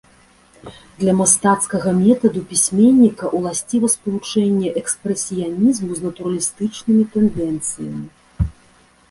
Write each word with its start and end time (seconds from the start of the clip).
Для 1.01 1.13
мастацкага 1.19 1.89
метаду 2.05 2.41
пісьменніка 2.53 3.25
ўласціва 3.41 3.87
спалучэнне 3.95 4.73
экспрэсіянізму 4.83 5.91
з 6.01 6.09
натуралістычнымі 6.09 7.03
тэндэнцыямі. 7.19 8.05